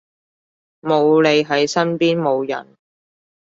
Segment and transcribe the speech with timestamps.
[0.81, 2.65] 冇你喺身邊冇癮